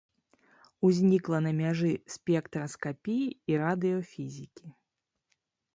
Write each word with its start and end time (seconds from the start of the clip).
Узнікла 0.87 1.41
на 1.47 1.51
мяжы 1.59 1.91
спектраскапіі 2.15 3.27
і 3.53 3.61
радыёфізікі. 3.67 4.67